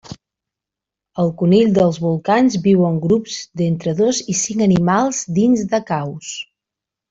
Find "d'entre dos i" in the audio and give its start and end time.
3.63-4.39